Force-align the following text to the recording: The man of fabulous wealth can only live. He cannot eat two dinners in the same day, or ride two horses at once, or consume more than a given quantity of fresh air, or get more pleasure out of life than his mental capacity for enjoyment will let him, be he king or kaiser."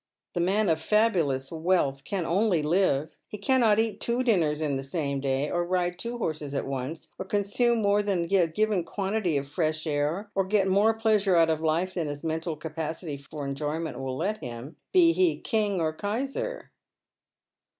The 0.33 0.39
man 0.39 0.67
of 0.67 0.81
fabulous 0.81 1.51
wealth 1.51 2.03
can 2.03 2.25
only 2.25 2.63
live. 2.63 3.15
He 3.27 3.37
cannot 3.37 3.77
eat 3.77 4.01
two 4.01 4.23
dinners 4.23 4.59
in 4.59 4.75
the 4.75 4.81
same 4.81 5.19
day, 5.21 5.47
or 5.51 5.63
ride 5.63 5.99
two 5.99 6.17
horses 6.17 6.55
at 6.55 6.65
once, 6.65 7.09
or 7.19 7.25
consume 7.25 7.83
more 7.83 8.01
than 8.01 8.23
a 8.33 8.47
given 8.47 8.83
quantity 8.83 9.37
of 9.37 9.45
fresh 9.47 9.85
air, 9.85 10.31
or 10.33 10.45
get 10.45 10.67
more 10.67 10.95
pleasure 10.95 11.35
out 11.35 11.51
of 11.51 11.61
life 11.61 11.93
than 11.93 12.07
his 12.07 12.23
mental 12.23 12.55
capacity 12.55 13.15
for 13.17 13.45
enjoyment 13.45 13.99
will 13.99 14.17
let 14.17 14.39
him, 14.39 14.75
be 14.91 15.13
he 15.13 15.37
king 15.37 15.79
or 15.79 15.93
kaiser." 15.93 16.71